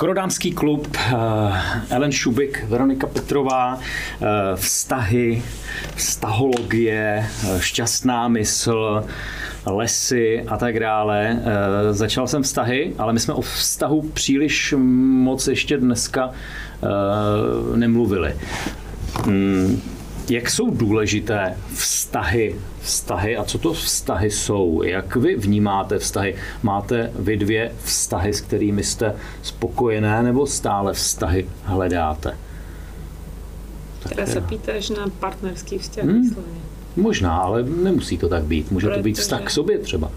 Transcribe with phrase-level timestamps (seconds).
[0.00, 0.96] Skorodánský klub,
[1.90, 3.78] Ellen Šubik, Veronika Petrová,
[4.54, 5.42] vztahy,
[5.96, 7.26] vztahologie,
[7.58, 9.04] šťastná mysl,
[9.66, 11.42] lesy a tak dále.
[11.90, 16.30] Začal jsem vztahy, ale my jsme o vztahu příliš moc ještě dneska
[17.76, 18.34] nemluvili.
[20.28, 24.82] Jak jsou důležité vztahy, vztahy a co to vztahy jsou?
[24.82, 26.34] Jak vy vnímáte vztahy?
[26.62, 32.36] Máte vy dvě vztahy, s kterými jste spokojené, nebo stále vztahy hledáte?
[34.02, 36.34] Tak Teda se pýtáš na partnerský vztah hmm,
[36.96, 38.70] Možná, ale nemusí to tak být.
[38.70, 40.10] Může protože, to být vztah k sobě třeba.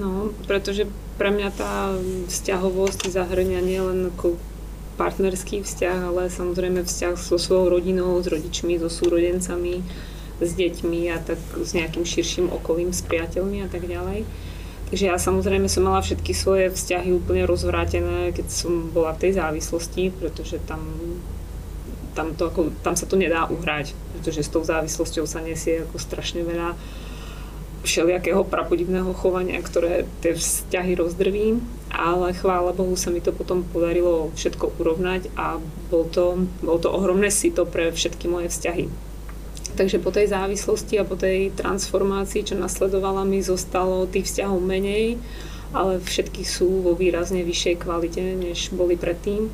[0.00, 1.90] No, protože pro mě ta
[2.28, 4.10] vzťahovost zahrňa nielen
[5.00, 9.80] partnerský vzťah, ale samozrejme vzťah so svojou rodinou, s rodičmi, so súrodencami,
[10.44, 14.28] s deťmi a tak s nejakým širším okolím, s priateľmi a tak ďalej.
[14.92, 19.40] Takže ja samozrejme som mala všetky svoje vzťahy úplne rozvrátené, keď som bola v tej
[19.40, 20.82] závislosti, pretože tam,
[22.12, 25.96] tam, to ako, tam sa to nedá uhrať, pretože s tou závislosťou sa nesie ako
[25.96, 26.76] strašne veľa
[27.80, 34.30] všelijakého prapodivného chovania, ktoré tie vzťahy rozdrví, ale chvála Bohu sa mi to potom podarilo
[34.36, 35.56] všetko urovnať a
[35.88, 38.86] bol to, bol to ohromné sito pre všetky moje vzťahy.
[39.70, 45.16] Takže po tej závislosti a po tej transformácii, čo nasledovala, mi zostalo tých vzťahov menej,
[45.70, 49.46] ale všetky sú vo výrazne vyššej kvalite, než boli predtým.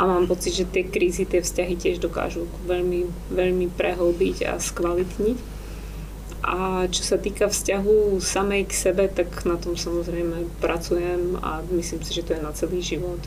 [0.00, 5.36] A mám pocit, že tie krízy, tie vzťahy tiež dokážu veľmi, veľmi prehlbiť a skvalitniť.
[6.40, 12.00] A čo sa týka vzťahu samej k sebe, tak na tom samozrejme pracujem a myslím
[12.00, 13.20] si, že to je na celý život.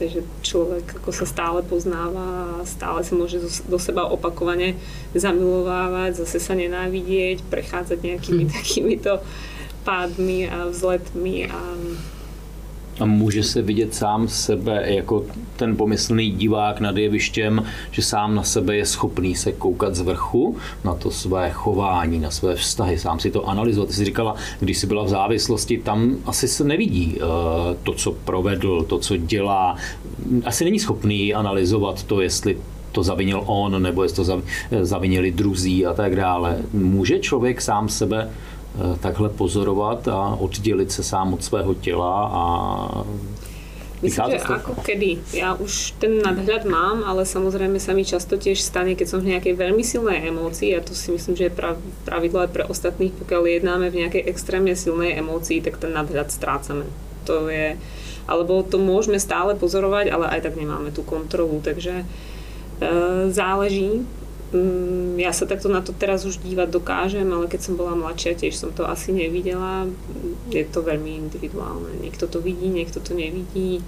[0.00, 3.38] Takže človek ako sa stále poznáva a stále sa môže
[3.68, 4.80] do seba opakovane
[5.12, 9.20] zamilovávať, zase sa nenávidieť, prechádzať nejakými takýmito
[9.84, 11.60] pádmi a vzletmi a
[13.00, 15.24] a může se vidět sám sebe jako
[15.56, 20.56] ten pomyslný divák nad jevištěm, že sám na sebe je schopný se koukat z vrchu
[20.84, 23.88] na to své chování, na své vztahy, sám si to analyzovat.
[23.88, 27.28] Ty jsi říkala, když jsi byla v závislosti, tam asi se nevidí uh,
[27.82, 29.76] to, co provedl, to, co dělá.
[30.44, 32.58] Asi není schopný analyzovat to, jestli
[32.92, 34.42] to zavinil on, nebo jestli to
[34.82, 36.58] zavinili druzí a tak dále.
[36.72, 38.51] Může člověk sám sebe Eh,
[39.00, 43.04] takhle pozorovat a oddělit se sám od svého těla a
[44.02, 45.22] Myslím, že ako kedy.
[45.30, 49.30] Ja už ten nadhľad mám, ale samozrejme sa mi často tiež stane, keď som v
[49.30, 51.56] nejakej veľmi silnej emócii, a to si myslím, že je
[52.02, 56.90] pravidlo aj pre ostatných, pokiaľ jednáme v nejakej extrémne silnej emócii, tak ten nadhľad strácame.
[57.30, 57.78] To je,
[58.26, 62.06] alebo to môžeme stále pozorovať, ale aj tak nemáme tú kontrolu, takže e,
[63.30, 64.02] záleží,
[65.16, 68.54] ja sa takto na to teraz už dívať dokážem, ale keď som bola mladšia, tiež
[68.54, 69.88] som to asi nevidela.
[70.52, 71.88] Je to veľmi individuálne.
[72.04, 73.80] Niekto to vidí, niekto to nevidí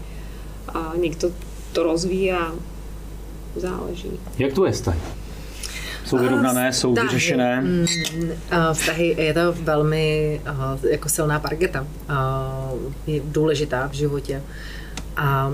[0.72, 1.32] a niekto
[1.76, 2.56] to rozvíja.
[3.56, 4.10] Záleží.
[4.38, 5.00] Jak to je vztahy?
[6.04, 7.60] Jsou vyrovnané, jsou vztahy, vyřešené?
[7.60, 7.86] Mm,
[8.72, 10.40] vztahy je to velmi
[10.90, 11.86] jako silná parketa.
[13.06, 14.42] Je důležitá v životě.
[15.16, 15.52] A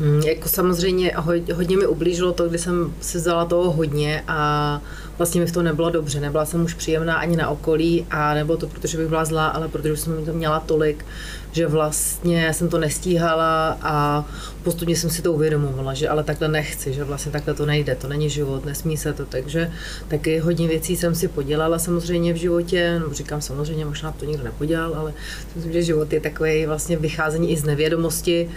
[0.00, 1.12] Hmm, jako samozřejmě
[1.54, 4.80] hodně mi ublížilo to, kdy jsem si vzala toho hodně a
[5.18, 6.20] vlastně mi v tom nebylo dobře.
[6.20, 9.68] Nebyla jsem už příjemná ani na okolí a nebylo to, protože bych byla zlá, ale
[9.68, 11.04] protože jsem to měla tolik,
[11.52, 14.24] že vlastně jsem to nestíhala a
[14.62, 18.08] postupně jsem si to uvědomovala, že ale takhle nechci, že vlastně takhle to nejde, to
[18.08, 19.72] není život, nesmí se to, takže
[20.08, 24.44] taky hodně věcí jsem si podělala samozřejmě v životě, no říkám samozřejmě, možná to nikdo
[24.44, 25.12] nepodělal, ale
[25.54, 28.50] myslím, že život je takový vlastně vycházení i z nevědomosti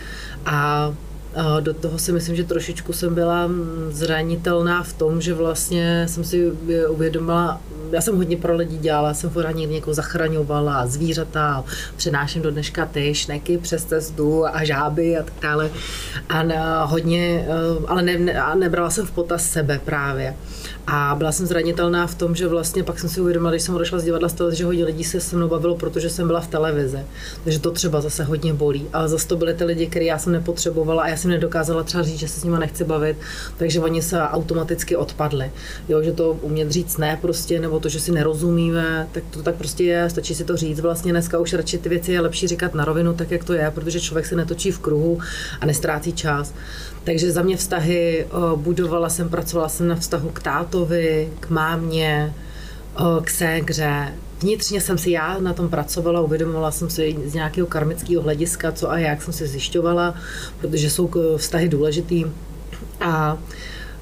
[0.45, 0.93] a
[1.59, 3.49] do toho si myslím, že trošičku jsem byla
[3.89, 6.51] zranitelná v tom, že vlastně jsem si
[6.89, 7.61] uvědomila,
[7.91, 11.63] já jsem hodně pro lidi dělala, jsem pořád někdy někoho zachraňovala, zvířata,
[11.95, 15.69] přenáším do dneška ty šneky přes cestu a žáby a tak dále.
[16.29, 20.35] A hodně, eh, ale ne, ne, nebrala jsem v potaz sebe právě.
[20.87, 23.99] A byla jsem zranitelná v tom, že vlastně pak jsem si uvědomila, když jsem odešla
[23.99, 26.99] z divadla toho, že hodně lidí se se mnou bavilo, protože jsem byla v televizi.
[27.43, 28.87] Takže to třeba zase hodně bolí.
[28.93, 32.03] Ale zase to byly ty lidi, které já jsem nepotřebovala a já jsem nedokázala třeba
[32.03, 33.17] říct, že se s nimi nechci bavit,
[33.57, 35.51] takže oni se automaticky odpadli.
[35.89, 39.55] Jo, že to umět říct ne prostě, nebo to, že si nerozumíme, tak to tak
[39.55, 40.79] prostě je, stačí si to říct.
[40.79, 43.71] Vlastně dneska už radši ty věci je lepší říkat na rovinu, tak jak to je,
[43.75, 45.19] protože člověk se netočí v kruhu
[45.61, 46.53] a nestrácí čas.
[47.03, 52.33] Takže za mě vztahy budovala jsem, pracovala jsem na vztahu k tátovi, k mámě,
[53.23, 54.07] k ségře.
[54.41, 58.91] Vnitřně jsem si já na tom pracovala, uvědomovala jsem si z nějakého karmického hlediska, co
[58.91, 60.15] a jak jsem si zjišťovala,
[60.61, 62.25] protože jsou vztahy důležitý.
[62.99, 63.37] A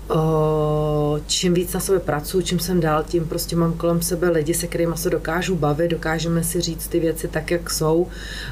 [0.10, 4.54] O, čím víc na sebe pracuji, čím jsem dál, tím prostě mám kolem sebe lidi,
[4.54, 8.08] se kterými se dokážu bavit, dokážeme si říct ty věci tak, jak jsou,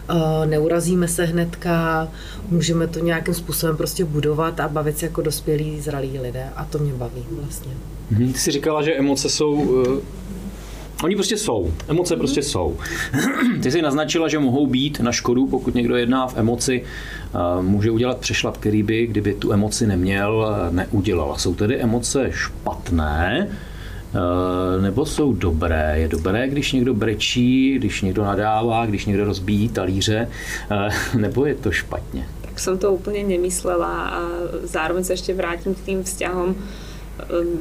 [0.10, 2.08] o, neurazíme se hnedka,
[2.50, 6.80] můžeme to nějakým způsobem prostě budovat a bavit se jako dospělí, zralí lidé a to
[6.80, 7.72] mě baví vlastně.
[8.10, 8.34] Mhm.
[8.34, 9.84] Ty jsi říkala, že emoce jsou
[11.04, 11.74] Oni prostě jsou.
[11.88, 12.20] Emoce mm.
[12.20, 12.78] prostě jsou.
[13.64, 16.84] Ty jsi naznačila, že mohou být na škodu, pokud někdo jedná v emoci,
[17.62, 21.38] může udělat přešlap, který by, kdyby tu emoci neměl, neudělal.
[21.38, 23.50] Jsou tedy emoce špatné,
[24.82, 25.94] nebo jsou dobré?
[25.96, 30.30] Je dobré, když někdo brečí, když někdo nadává, když někdo rozbíjí talíře,
[31.18, 32.28] nebo je to špatně?
[32.42, 34.22] Tak jsem to úplně nemyslela a
[34.64, 36.64] zároveň se ještě vrátím k tým vzťahom, Ehm,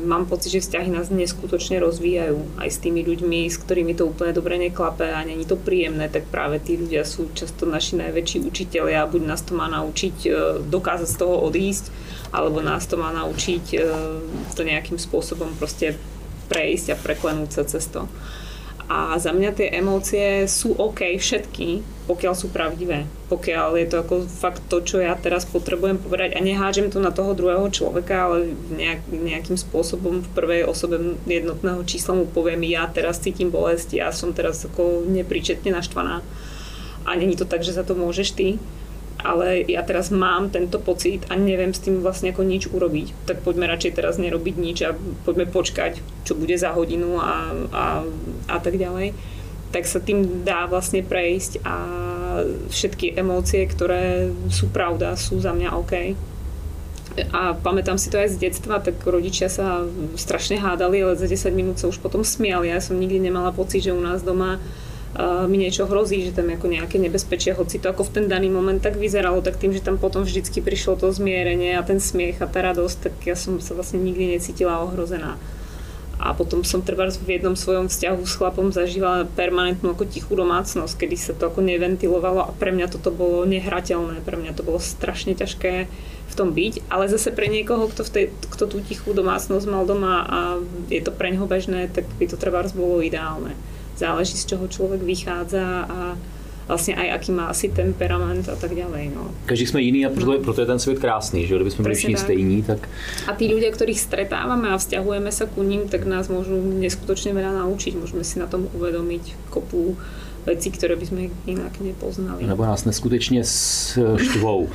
[0.04, 4.36] mám pocit, že vzťahy nás neskutočne rozvíjajú aj s tými ľuďmi, s ktorými to úplne
[4.36, 9.08] dobre neklape a není to príjemné, tak práve tí ľudia sú často naši najväčší učiteľia,
[9.08, 10.30] buď nás to má naučiť e,
[10.60, 11.88] dokázať z toho odísť,
[12.36, 13.78] alebo nás to má naučiť e,
[14.52, 15.96] to nejakým spôsobom proste
[16.52, 18.04] prejsť a preklenúť sa cez to.
[18.86, 23.02] A za mňa tie emócie sú OK všetky, pokiaľ sú pravdivé.
[23.26, 27.10] Pokiaľ je to ako fakt to, čo ja teraz potrebujem povedať a nehážem to na
[27.10, 32.86] toho druhého človeka, ale nejak, nejakým spôsobom v prvej osobe jednotného čísla mu poviem, ja
[32.86, 36.22] teraz cítim bolesť, ja som teraz ako nepríčetne naštvaná.
[37.02, 38.62] A není to tak, že za to môžeš ty,
[39.20, 43.26] ale ja teraz mám tento pocit a neviem s tým vlastne ako nič urobiť.
[43.28, 44.92] Tak poďme radšej teraz nerobiť nič a
[45.24, 47.84] poďme počkať, čo bude za hodinu a, a,
[48.48, 49.16] a tak ďalej.
[49.72, 51.76] Tak sa tým dá vlastne prejsť a
[52.68, 55.94] všetky emócie, ktoré sú pravda, sú za mňa OK.
[57.32, 59.88] A pamätám si to aj z detstva, tak rodičia sa
[60.20, 62.68] strašne hádali, ale za 10 minút sa už potom smiali.
[62.68, 64.85] Ja som nikdy nemala pocit, že u nás doma uh,
[65.48, 68.52] mi niečo hrozí, že tam je ako nejaké nebezpečie, hoci to ako v ten daný
[68.52, 72.44] moment tak vyzeralo, tak tým, že tam potom vždycky prišlo to zmierenie a ten smiech
[72.44, 75.40] a tá radosť, tak ja som sa vlastne nikdy necítila ohrozená.
[76.16, 81.04] A potom som trvá v jednom svojom vzťahu s chlapom zažívala permanentnú ako tichú domácnosť,
[81.04, 84.80] kedy sa to ako neventilovalo a pre mňa toto bolo nehrateľné, pre mňa to bolo
[84.80, 85.88] strašne ťažké
[86.26, 89.84] v tom byť, ale zase pre niekoho, kto, v tej, kto tú tichú domácnosť mal
[89.84, 90.38] doma a
[90.88, 93.52] je to pre neho bežné, tak by to trvá bolo ideálne
[93.96, 96.16] záleží, z čoho člověk vychádza a
[96.68, 99.10] vlastně aj aký má asi temperament a tak ďalej.
[99.14, 99.30] No.
[99.46, 100.38] Každý jsme jiný a proto, no.
[100.38, 102.88] proto je ten svět krásný, že kdyby jsme byli všichni stejní, tak...
[103.26, 107.62] A tí ľudia, ktorých stretávame a vzťahujeme sa ku ním, tak nás môžu neskutočne veľa
[107.62, 107.94] naučiť.
[107.94, 109.94] Môžeme si na tom uvedomiť kopu
[110.46, 112.46] věcí, které bychom jinak nepoznali.
[112.46, 113.42] Nebo nás neskutečně
[114.16, 114.68] štvou.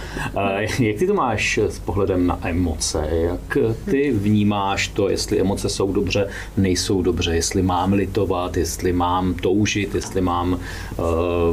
[0.79, 3.07] Jak ty to máš s pohledem na emoce?
[3.11, 6.27] Jak ty vnímáš to, jestli emoce jsou dobře,
[6.57, 10.59] nejsou dobře, jestli mám litovat, jestli mám toužit, jestli mám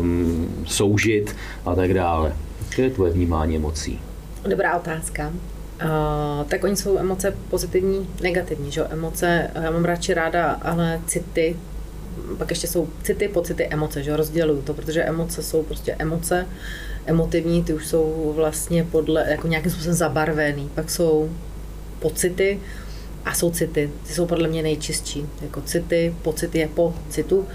[0.00, 1.36] um, soužit
[1.66, 2.32] a tak dále.
[2.70, 4.00] Jaké je tvoje vnímání emocí?
[4.50, 5.32] Dobrá otázka.
[5.84, 11.56] Uh, tak oni jsou emoce pozitivní, negativní, že Emoce, já mám radši ráda, ale city,
[12.38, 16.46] pak ještě jsou city, pocity, emoce, že rozděluju to, protože emoce jsou prostě emoce,
[17.06, 21.30] emotivní, ty už jsou vlastně podle, jako nějakým způsobem zabarvený, pak jsou
[21.98, 22.60] pocity
[23.24, 27.46] a jsou city, ty jsou podle mě nejčistší, jako city, pocity je po citu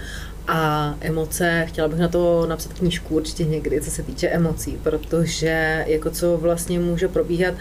[0.48, 5.84] a emoce, chtěla bych na to napsat knížku určitě někdy, co se týče emocí, protože
[5.88, 7.54] jako co vlastně může probíhat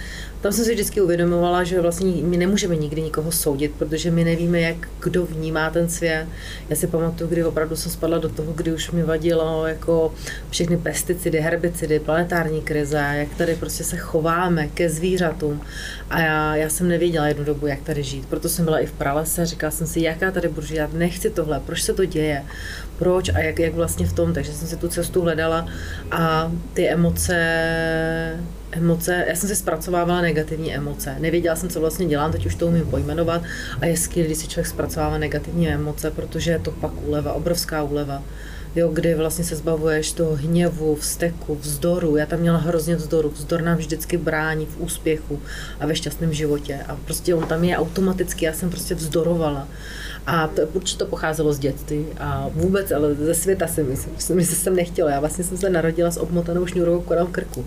[0.43, 4.61] tam jsem si vždycky uvědomovala, že vlastně my nemůžeme nikdy nikoho soudit, protože my nevíme,
[4.61, 6.27] jak kdo vnímá ten svět.
[6.69, 10.13] Já si pamatuju, kdy opravdu jsem spadla do toho, kdy už mi vadilo jako
[10.49, 15.61] všechny pesticidy, herbicidy, planetární krize, jak tady prostě se chováme ke zvířatům.
[16.09, 18.25] A já, já jsem nevěděla jednu dobu, jak tady žít.
[18.25, 21.59] Proto jsem byla i v pralese říkala jsem si, jaká tady budu žít, nechci tohle,
[21.59, 22.43] proč se to děje,
[22.97, 24.33] proč a jak, jak vlastně v tom.
[24.33, 25.67] Takže jsem si tu cestu hledala
[26.11, 27.35] a ty emoce
[28.77, 31.15] emoce, já jsem si zpracovávala negativní emoce.
[31.19, 33.41] Nevěděla jsem, co vlastně dělám, teď už to umím pojmenovat
[33.81, 37.83] a je skvělé, když si člověk zpracovává negativní emoce, protože je to pak úleva, obrovská
[37.83, 38.23] úleva.
[38.75, 42.17] Jo, kdy vlastně se zbavuješ toho hněvu, vzteku, vzdoru.
[42.17, 43.29] Já tam měla hrozně vzdoru.
[43.29, 45.39] Vzdor nám vždycky brání v úspěchu
[45.79, 46.79] a ve šťastném životě.
[46.87, 49.67] A prostě on tam je automaticky, já jsem prostě vzdorovala.
[50.27, 54.45] A to, určitě to pocházelo z dětství a vůbec, ale ze světa si myslím, že
[54.45, 55.11] jsem nechtěla.
[55.11, 57.65] Já vlastně jsem se narodila s obmotanou šňůrovou kolem krku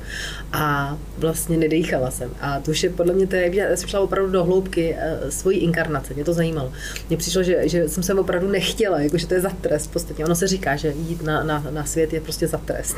[0.53, 2.31] a vlastně nedýchala jsem.
[2.41, 5.29] A to už je podle mě, to je, já jsem šla opravdu do hloubky uh,
[5.29, 6.73] svojí inkarnace, mě to zajímalo.
[7.09, 10.25] Mně přišlo, že, že jsem se opravdu nechtěla, jakože to je za trest v podstatě.
[10.25, 12.97] Ono se říká, že jít na, na, na svět je prostě za trest.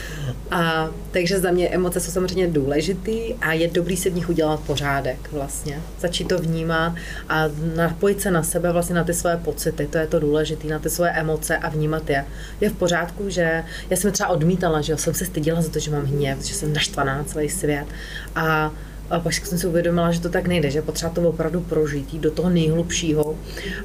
[0.50, 4.60] a takže za mě emoce jsou samozřejmě důležitý a je dobrý se v nich udělat
[4.60, 5.82] pořádek vlastně.
[6.00, 6.94] Začít to vnímat
[7.28, 7.44] a
[7.76, 10.90] napojit se na sebe vlastně na ty své pocity, to je to důležité, na ty
[10.90, 12.24] své emoce a vnímat je.
[12.60, 15.90] Je v pořádku, že já jsem třeba odmítala, že jsem se styděla za to, že
[15.90, 17.86] mám hněv, že jsem naštvaná celý svět
[18.34, 18.72] a
[19.10, 22.20] a pak jsem si uvědomila, že to tak nejde, že potřeba to opravdu prožít, jít
[22.20, 23.38] do toho nejhlubšího.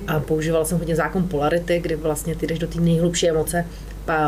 [0.07, 3.65] A používala jsem hodně zákon polarity, kdy vlastně ty jdeš do té nejhlubší emoce,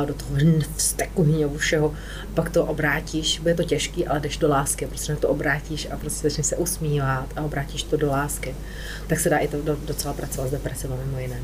[0.06, 0.36] do toho
[0.76, 1.94] vzteku hněvu všeho,
[2.34, 6.30] pak to obrátíš, bude to těžký, ale jdeš do lásky, prostě to obrátíš a prostě
[6.30, 8.56] začneš se usmívat a obrátíš to do lásky.
[9.08, 11.40] Tak se dá i to docela pracovat s depresivou mimo jiné.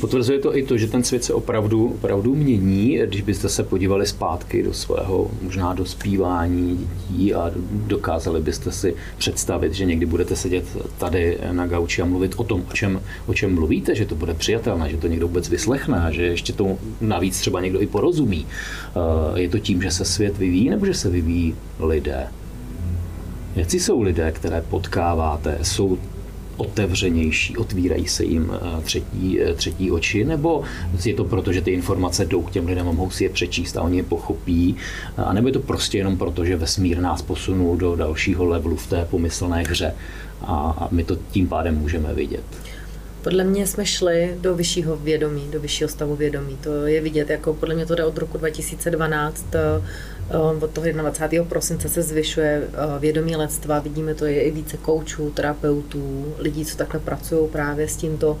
[0.00, 4.06] Potvrzuje to i to, že ten svět se opravdu, opravdu mění, když byste se podívali
[4.06, 10.36] zpátky do svého možná do zpívání dětí a dokázali byste si představit, že někdy budete
[10.36, 10.64] sedět
[10.98, 14.34] tady na gauči a mluvit o tom, o čem, o čem mluvíte, že to bude
[14.34, 18.46] přijatelné, že to někdo vůbec vyslechne že ještě to navíc třeba někdo i porozumí.
[18.46, 22.26] Eh, je to tím, že se svět vyvíjí nebo že se vyvíjí lidé?
[23.56, 25.58] Jaký jsou lidé, které potkáváte?
[25.62, 25.98] Jsou
[26.60, 30.62] otevřenější, otvírají se jim eh, třetí, eh, třetí oči, nebo
[31.04, 33.76] je to proto, že ty informace jdou k těm lidem a mohou si je přečíst
[33.76, 34.76] a oni je pochopí,
[35.16, 38.86] a nebo je to prostě jenom proto, že vesmír nás posunul do dalšího levelu v
[38.86, 39.94] té pomyslné hře
[40.42, 42.44] a my to tím pádem můžeme vidět.
[43.22, 46.58] Podle mě jsme šli do vyššího vědomí, do vyššího stavu vědomí.
[46.60, 49.82] To je vidět, jako podle mě to jde od roku 2012 Ehm,
[50.38, 51.44] od toho 21.
[51.48, 56.76] prosince se zvyšuje eh, vědomí lidstva, vidíme to je i více koučů, terapeutů, lidí, co
[56.76, 58.38] takhle pracují právě s tímto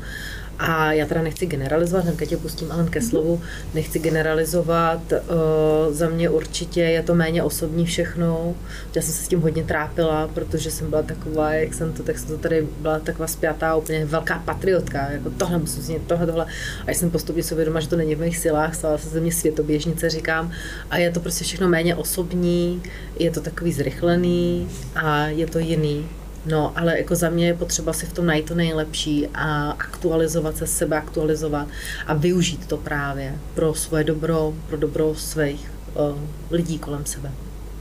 [0.60, 3.40] a já teda nechci generalizovat, hnedka tě pustím Alen ke slovu,
[3.74, 8.54] nechci generalizovat, uh, za mě určitě je to méně osobní všechno,
[8.94, 12.18] já jsem se s tím hodně trápila, protože jsem byla taková, jak jsem to, tak
[12.18, 16.46] jsem to tady byla taková spjatá, úplně velká patriotka, jako tohle musím změnit, tohle, tohle.
[16.86, 19.32] A jsem postupně si uvědomila, že to není v mých silách, stala se ze mě
[19.32, 20.52] světoběžnice, říkám,
[20.90, 22.82] a je to prostě všechno méně osobní,
[23.18, 26.19] je to takový zrychlený a je to jiný.
[26.46, 30.56] No, ale jako za mě je potřeba si v tom najít to nejlepší a aktualizovat
[30.56, 31.68] se, sebe aktualizovat
[32.06, 36.18] a využít to právě pro svoje dobro, pro dobro svých uh,
[36.50, 37.32] lidí kolem sebe.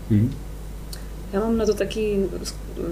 [0.09, 0.33] Hmm.
[1.29, 2.25] Ja mám na to taký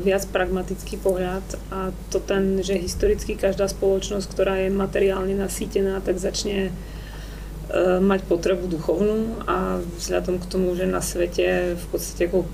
[0.06, 1.42] viac pragmatický pohľad
[1.74, 8.30] a to ten, že historicky každá spoločnosť, ktorá je materiálne nasýtená, tak začne uh, mať
[8.30, 12.46] potrebu duchovnú a vzhľadom k tomu, že na svete v podstate ako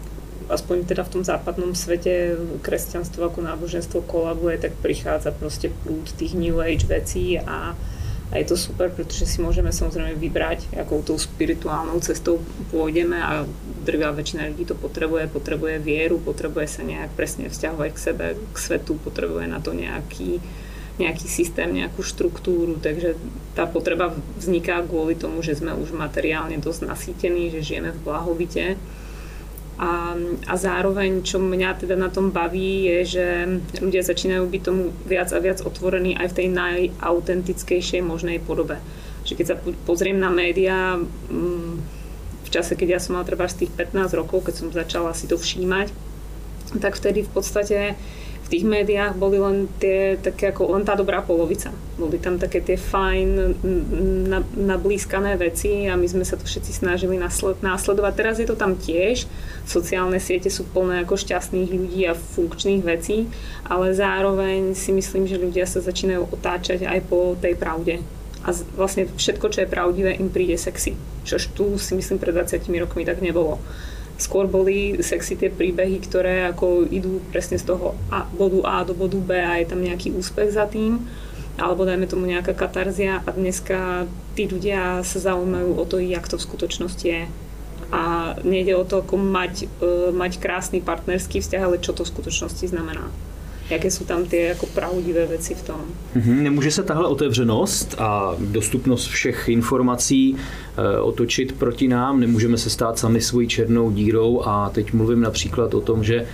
[0.50, 6.36] aspoň teda v tom západnom svete kresťanstvo ako náboženstvo kolabuje, tak prichádza proste prúd tých
[6.36, 7.76] New Age vecí a,
[8.30, 12.42] a je to super, pretože si môžeme samozrejme vybrať, akou tou spirituálnou cestou
[12.74, 13.48] pôjdeme a
[13.84, 18.58] drvá väčšina ľudí to potrebuje, potrebuje vieru, potrebuje sa nejak presne vzťahovať k sebe, k
[18.58, 20.40] svetu, potrebuje na to nejaký,
[20.98, 23.20] nejaký systém, nejakú štruktúru, takže
[23.54, 28.80] tá potreba vzniká kvôli tomu, že sme už materiálne dosť nasýtení, že žijeme v blahovite
[29.74, 30.13] a,
[30.46, 33.27] a zároveň, čo mňa teda na tom baví, je, že
[33.82, 38.77] ľudia začínajú byť tomu viac a viac otvorení aj v tej najautentickejšej možnej podobe.
[39.25, 39.56] Že keď sa
[39.89, 41.74] pozriem na médiá, mm,
[42.46, 45.25] v čase, keď ja som mal treba z tých 15 rokov, keď som začala si
[45.25, 45.89] to všímať,
[46.77, 47.98] tak vtedy v podstate
[48.54, 51.74] tých médiách boli len tie, také ako len tá dobrá polovica.
[51.98, 53.58] Boli tam také tie fajn,
[54.30, 58.14] na, nablískané veci a my sme sa to všetci snažili následovať.
[58.14, 59.26] Teraz je to tam tiež,
[59.66, 63.26] sociálne siete sú plné ako šťastných ľudí a funkčných vecí,
[63.66, 68.06] ale zároveň si myslím, že ľudia sa začínajú otáčať aj po tej pravde.
[68.46, 70.94] A vlastne všetko, čo je pravdivé, im príde sexy.
[71.26, 73.58] Čož tu si myslím pred 20 rokmi tak nebolo
[74.24, 78.96] skôr boli sexy tie príbehy, ktoré ako idú presne z toho a, bodu A do
[78.96, 81.03] bodu B a je tam nejaký úspech za tým
[81.53, 86.42] alebo dajme tomu nejaká katarzia a dneska tí ľudia sa zaujímajú o to, jak to
[86.42, 87.30] v skutočnosti je.
[87.94, 92.10] A nejde o to, ako mať, uh, mať krásny partnerský vzťah, ale čo to v
[92.10, 93.06] skutočnosti znamená
[93.70, 95.82] jaké jsou tam ty jako pravdivé věci v tom.
[96.15, 96.41] Mm-hmm.
[96.41, 100.36] Nemůže se tahle otevřenost a dostupnost všech informací
[100.77, 105.74] e, otočit proti nám, nemůžeme se stát sami svojí černou dírou a teď mluvím například
[105.74, 106.25] o tom, že e,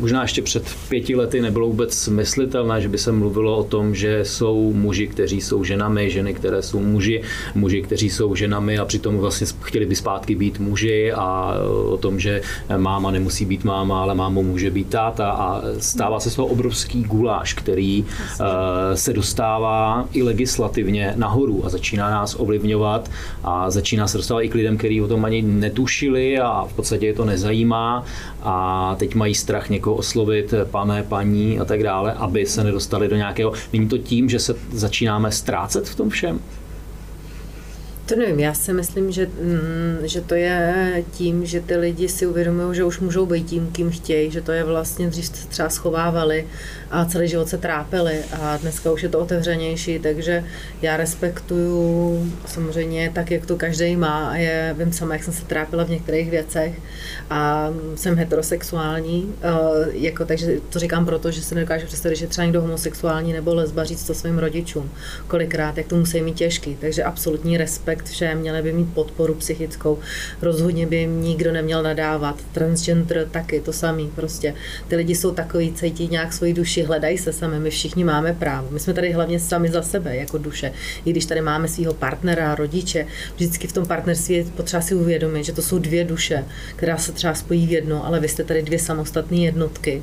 [0.00, 4.24] možná ještě před pěti lety nebylo vůbec myslitelné, že by se mluvilo o tom, že
[4.24, 7.22] jsou muži, kteří jsou ženami, ženy, které jsou muži,
[7.54, 11.54] muži, kteří jsou ženami a přitom vlastně chtěli by zpátky být muži a
[11.88, 12.42] o tom, že
[12.76, 16.48] máma nemusí být máma, ale mámo může být táta a stává stává se z toho
[16.48, 18.46] obrovský guláš, který uh,
[18.94, 23.10] se dostává i legislativně nahoru a začíná nás ovlivňovat
[23.44, 27.06] a začíná se dostávat i k lidem, kteří o tom ani netušili a v podstatě
[27.06, 28.04] je to nezajímá
[28.42, 33.16] a teď mají strach někoho oslovit pane, paní a tak dále, aby se nedostali do
[33.16, 33.52] nějakého...
[33.72, 36.40] Není to tím, že se začínáme ztrácet v tom všem?
[38.08, 42.26] To nevím, já si myslím, že, mm, že to je tím, že ty lidi si
[42.26, 45.68] uvědomují, že už můžou být tím, kým chtějí, že to je vlastně dřív se třeba
[45.68, 46.46] schovávali
[46.90, 50.44] a celý život se trápili a dneska už je to otevřenější, takže
[50.82, 55.44] já respektuju samozřejmě tak, jak to každý má a je, vím sama, jak jsem se
[55.44, 56.74] trápila v některých věcech
[57.30, 62.44] a jsem heterosexuální, uh, jako, takže to říkám proto, že se nedokážu představit, že třeba
[62.44, 64.90] někdo homosexuální nebo lesba říct to svým rodičům,
[65.26, 69.98] kolikrát, jak to musí mít těžký, takže absolutní respekt všem, měli by mít podporu psychickou,
[70.42, 74.54] rozhodně by jim nikdo neměl nadávat, transgender taky, to samý prostě,
[74.88, 78.68] ty lidi jsou takový, cítí nějak svoji duši, hledají se sami, my všichni máme právo,
[78.70, 80.72] my jsme tady hlavně sami za sebe, jako duše,
[81.04, 85.44] i když tady máme svého partnera, rodiče, vždycky v tom partnerství je potřeba si uvědomit,
[85.44, 86.44] že to jsou dvě duše,
[86.76, 90.02] která se třeba spojí v jedno, ale vy jste tady dvě samostatné jednotky.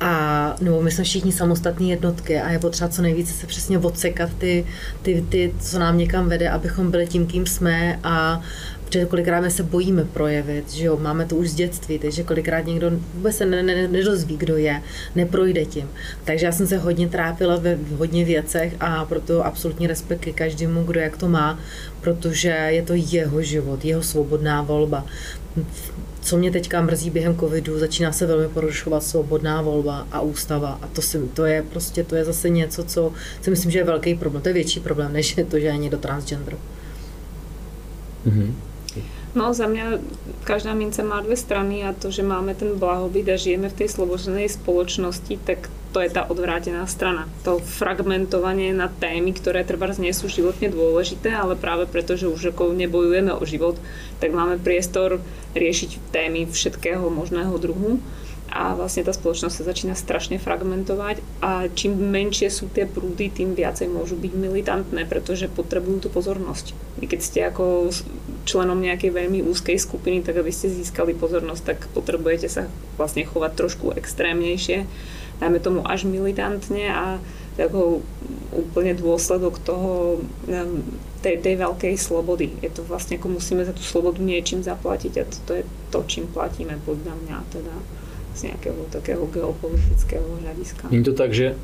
[0.00, 4.30] A, nebo my jsme všichni samostatné jednotky a je potřeba co nejvíce se přesně odsekat
[4.38, 4.66] ty,
[5.02, 8.40] ty, ty, co nám někam vede, abychom byli tím, kým jsme a
[8.86, 12.66] protože kolikrát my se bojíme projevit, že jo, máme to už z dětství, takže kolikrát
[12.66, 14.82] někdo vůbec se ne, ne, nedozví, kdo je,
[15.14, 15.88] neprojde tím.
[16.24, 20.84] Takže já jsem se hodně trápila ve hodně věcech a proto absolutní respekt ke každému,
[20.84, 21.58] kdo jak to má,
[22.00, 25.06] protože je to jeho život, jeho svobodná volba
[26.26, 30.86] co mě teďka mrzí během covidu, začíná se velmi porušovat svobodná volba a ústava a
[30.86, 34.14] to, si, to je prostě, to je zase něco, co si myslím, že je velký
[34.14, 34.42] problém.
[34.42, 36.56] To je větší problém, než je to, že je někdo transgender.
[38.26, 38.52] Mm-hmm.
[39.36, 40.00] No za mňa
[40.48, 43.92] každá mince má dve strany a to, že máme ten blahobyt a žijeme v tej
[43.92, 47.28] slobodnej spoločnosti, tak to je tá odvrátená strana.
[47.44, 52.56] To fragmentovanie na témy, ktoré treba nie sú životne dôležité, ale práve preto, že už
[52.56, 53.76] ako nebojujeme o život,
[54.24, 55.20] tak máme priestor
[55.52, 58.00] riešiť témy všetkého možného druhu
[58.56, 63.52] a vlastne tá spoločnosť sa začína strašne fragmentovať a čím menšie sú tie prúdy, tým
[63.52, 66.72] viacej môžu byť militantné, pretože potrebujú tú pozornosť.
[66.96, 67.92] Vy keď ste ako
[68.48, 72.64] členom nejakej veľmi úzkej skupiny, tak aby ste získali pozornosť, tak potrebujete sa
[72.96, 74.88] vlastne chovať trošku extrémnejšie,
[75.36, 77.20] dajme tomu až militantne a
[77.56, 78.04] ako
[78.52, 80.20] úplne dôsledok toho
[81.24, 82.52] tej, tej veľkej slobody.
[82.60, 85.98] Je to vlastne ako musíme za tú slobodu niečím zaplatiť a to, to je to,
[86.04, 87.74] čím platíme podľa mňa teda
[88.36, 90.88] z nějakého takého geopolitického hlediska.
[90.90, 91.54] Není to tak, že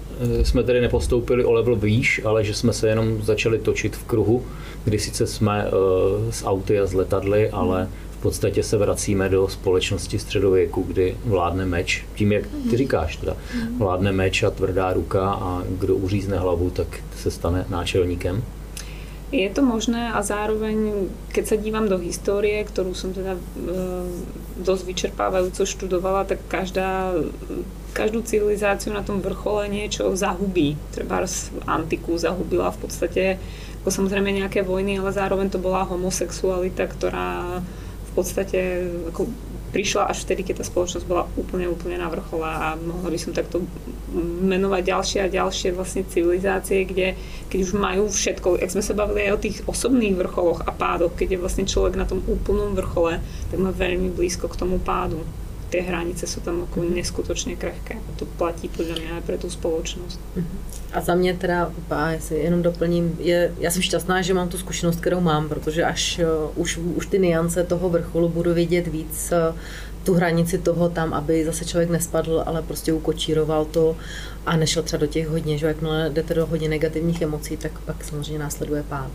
[0.41, 4.05] eh, jsme tedy nepostoupili o level výš, ale že jsme se jenom začali točit v
[4.05, 4.43] kruhu,
[4.85, 5.67] kdy sice jsme
[6.31, 11.67] s auty a s letadly, ale v podstatě se vracíme do společnosti středověku, kdy vládne
[11.67, 12.05] meč.
[12.15, 13.37] Tím, jak ty říkáš, teda,
[13.79, 18.43] vládne meč a tvrdá ruka a kdo uřízne hlavu, tak se stane náčelníkem.
[19.33, 23.43] Je to možné a zároveň, keď sa dívam do histórie, ktorú som teda e,
[24.61, 27.17] dosť vyčerpávajúco študovala, tak každá,
[27.97, 30.77] každú civilizáciu na tom vrchole niečo zahubí.
[30.93, 31.25] Treba
[31.65, 33.23] antiku zahubila v podstate
[33.83, 37.59] ako samozrejme nejaké vojny, ale zároveň to bola homosexualita, ktorá
[38.07, 39.27] v podstate ako
[39.73, 43.33] prišla až vtedy, keď tá spoločnosť bola úplne, úplne na vrchole a mohla by som
[43.33, 43.65] takto
[44.45, 47.17] menovať ďalšie a ďalšie vlastne civilizácie, kde
[47.49, 51.17] keď už majú všetko, jak sme sa bavili aj o tých osobných vrcholoch a pádoch,
[51.17, 55.25] keď je vlastne človek na tom úplnom vrchole, tak má veľmi blízko k tomu pádu.
[55.73, 57.97] Tie hranice sú tam ako neskutočne krehké.
[57.97, 60.21] A to platí podľa mňa aj pre tú spoločnosť.
[60.93, 64.59] A za mě teda, já si jenom doplním, je, já jsem šťastná, že mám tu
[64.59, 69.33] zkušenost, kterou mám, protože až uh, už, už ty niance toho vrcholu budu vidět víc
[69.33, 69.57] uh,
[70.05, 73.97] tu hranici toho tam, aby zase člověk nespadl, ale prostě ukočíroval to
[74.47, 78.05] a nešel třeba do těch hodně, že jakmile jdete do hodně negativních emocí, tak pak
[78.05, 79.11] samozřejmě následuje pád.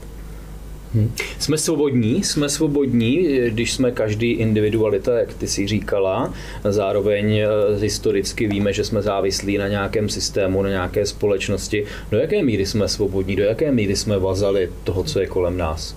[0.94, 1.12] Hmm.
[1.40, 3.18] Jsme svobodní, jsme svobodní,
[3.50, 6.34] když jsme každý individualita, jak ty si říkala.
[6.64, 7.48] Zároveň eh,
[7.80, 11.86] historicky víme, že jsme závislí na nějakém systému, na nějaké společnosti.
[12.12, 15.96] Do jaké míry jsme svobodní, do jaké míry jsme vazali toho, co je kolem nás?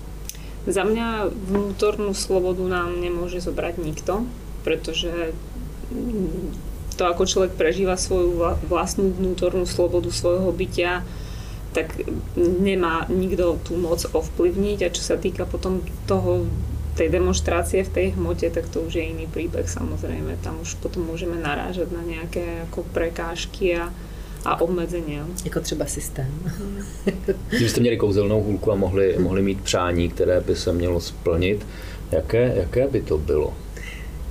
[0.69, 4.29] Za mňa vnútornú slobodu nám nemôže zobrať nikto,
[4.61, 5.33] pretože
[7.01, 11.01] to, ako človek prežíva svoju vlastnú vnútornú slobodu svojho bytia,
[11.73, 11.95] tak
[12.37, 16.47] nemá nikto tú moc ovplyvniť a čo sa týka potom toho
[16.99, 20.37] tej demonstrácie v tej hmote, tak to už je iný príbeh samozrejme.
[20.43, 23.89] Tam už potom môžeme narážať na nejaké ako prekážky a,
[24.45, 25.25] a obmedzenia.
[25.45, 26.29] Jako třeba systém.
[27.49, 31.67] Kdybyste měli kouzelnou hůlku a mohli, mohli mít přání, které by se mělo splnit,
[32.13, 33.55] jaké, jaké by to bylo?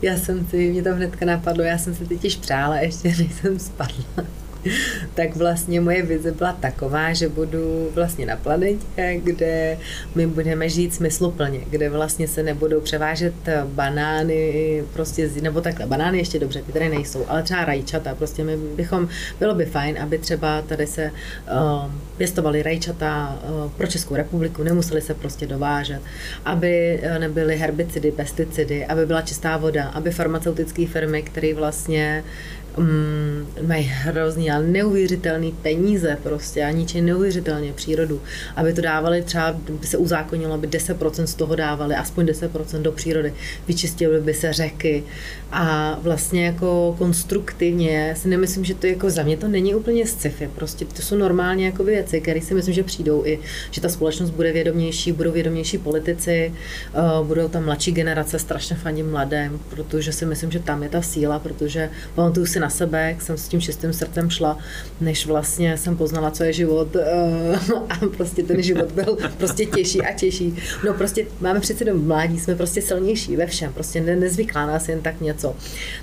[0.02, 3.60] Já jsem si, mě to hnedka napadlo, já jsem si teď přála, ještě než jsem
[3.60, 4.26] spadla.
[5.14, 9.78] tak vlastně moje vize byla taková, že budu vlastně na planetě, kde
[10.16, 13.34] my budeme žít smysluplně, kde vlastně se nebudou převážet
[13.66, 18.58] banány, prostě, nebo takhle, banány ještě dobře, ty tady nejsou, ale třeba rajčata, prostě my
[18.58, 19.08] bychom,
[19.40, 25.02] bylo by fajn, aby třeba tady se uh, pěstovali rajčata uh, pro Českou republiku, nemuseli
[25.02, 26.02] se prostě dovážet,
[26.46, 32.24] aby uh, nebyly herbicidy, pesticidy, aby byla čistá voda, aby farmaceutické firmy, které vlastně
[32.80, 38.22] um, mají hrozný a neuvěřitelný peníze prostě a ničí neuvěřitelně přírodu,
[38.56, 42.92] aby to dávali třeba, by se uzákonilo, aby 10% z toho dávali, aspoň 10% do
[42.92, 43.34] přírody,
[43.68, 45.04] vyčistili by se řeky.
[45.52, 50.50] A vlastně jako konstruktivně si nemyslím, že to jako za mě to není úplně sci-fi,
[50.56, 53.40] prostě to jsou normálně jako věci, které si myslím, že přijdou i,
[53.72, 56.54] že ta společnost bude vědomější, budou vědomější politici,
[57.20, 61.02] uh, budou tam mladší generace, strašně fandím mladém, protože si myslím, že tam je ta
[61.02, 64.58] síla, protože pamatuju si na sebe, jak jsem s tím čistým srdcem šla,
[65.02, 70.02] než vlastně jsem poznala, co je život uh, a prostě ten život byl prostě těžší
[70.02, 70.56] a těžší.
[70.86, 74.90] No prostě máme přece do mládí, jsme prostě silnější ve všem, prostě ne, nezvyklá nás
[74.90, 75.56] jen tak něco.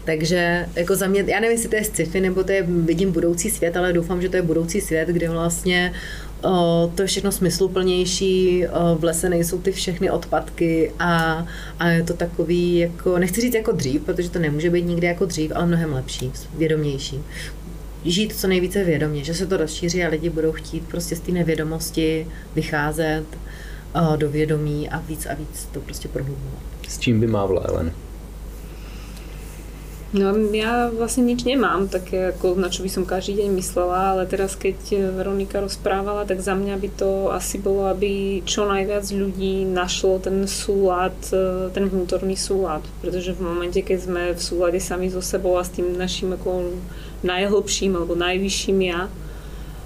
[0.04, 3.50] Takže jako za mě, já nevím, jestli to je sci-fi, nebo to je, vidím budoucí
[3.50, 5.92] svět, ale doufám, že to je budoucí svět, kde vlastně
[6.94, 8.64] to je všechno smysluplnější,
[8.98, 11.46] v lese nejsou ty všechny odpadky a,
[11.78, 15.24] a je to takový, jako, nechci říct jako dřív, protože to nemůže být nikdy jako
[15.24, 17.20] dřív, ale mnohem lepší, vědomější.
[18.04, 21.32] Žít co nejvíce vědomě, že se to rozšíří a lidi budou chtít prostě z té
[21.32, 23.24] nevědomosti vycházet
[24.16, 26.62] do vědomí a víc a víc to prostě prohlubovat.
[26.88, 27.92] S čím by mávla Ellen?
[30.16, 34.24] No ja vlastne nič nemám také, ako na čo by som každý deň myslela, ale
[34.24, 39.68] teraz keď Veronika rozprávala, tak za mňa by to asi bolo, aby čo najviac ľudí
[39.68, 42.80] našlo ten súlad, e, ten vnútorný súlad.
[43.04, 46.80] Pretože v momente, keď sme v súlade sami so sebou a s tým našim ako
[47.20, 49.12] najhlbším alebo najvyšším ja,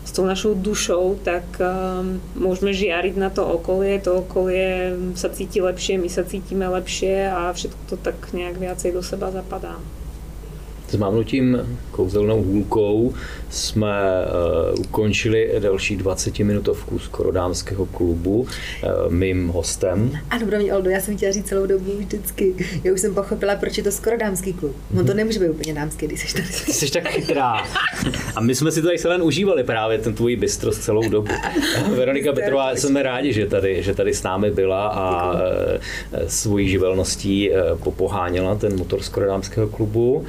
[0.07, 5.61] s tou našou dušou, tak um, môžeme žiariť na to okolie, to okolie sa cíti
[5.61, 9.77] lepšie, my sa cítime lepšie a všetko to tak nejak viacej do seba zapadá.
[10.91, 13.15] S mávnutím kouzelnou hůlkou
[13.51, 14.27] jsme
[14.75, 18.49] uh, ukončili další 20-minutovku skorodámského klubu uh,
[19.13, 20.19] mým hostem.
[20.31, 22.55] Ano, mě, Oldo, já jsem chtěla říct celou dobu vždycky.
[22.85, 24.77] Já už jsem pochopila, proč je to skorodámský klub.
[24.91, 26.49] No to nemůže být úplně dámský, když jsi tady.
[26.49, 27.65] Jsi tak chytrá.
[28.37, 31.33] A my jsme si tady jen užívali právě ten tvůj bystro celou dobu.
[31.97, 35.41] Veronika Petrová, jsme rádi, že tady, že tady s námi byla a uh,
[36.27, 37.51] svojí živelností
[37.83, 40.15] popoháněla ten motor skorodámského klubu.
[40.15, 40.27] Uh,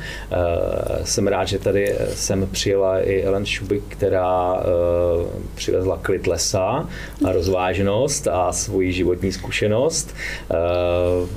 [1.03, 4.61] jsem rád, že tady jsem přijela i Ellen Šubik, která uh,
[5.55, 6.89] přivezla klid lesa
[7.25, 10.15] a rozvážnost a svoji životní zkušenost.
[11.21, 11.29] Uh,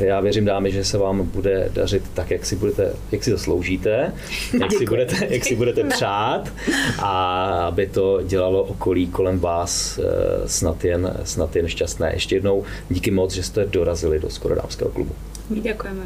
[0.00, 4.12] já věřím, dámy, že se vám bude dařit tak, jak si, budete, jak si zasloužíte,
[4.60, 6.52] jak si, budete, jak si budete přát
[6.98, 10.00] a aby to dělalo okolí kolem vás
[10.46, 12.10] snad jen, snad jen šťastné.
[12.14, 15.14] Ještě jednou díky moc, že jste dorazili do Skorodámského klubu.
[15.48, 16.02] Děkujeme.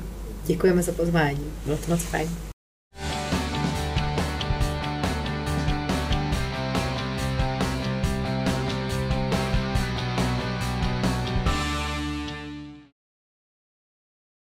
[0.46, 2.30] Děkujeme za pozvání, bylo to moc fajn.